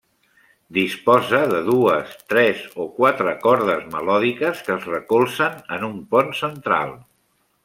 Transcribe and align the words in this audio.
Disposa 0.77 1.41
de 1.51 1.59
dues, 1.67 2.15
tres 2.33 2.65
o 2.85 2.87
quatre 2.97 3.35
cordes 3.45 3.87
melòdiques 3.97 4.65
que 4.69 4.77
es 4.79 4.89
recolzen 4.95 5.65
en 5.79 5.87
un 5.93 6.05
pont 6.17 6.35
central. 6.45 7.01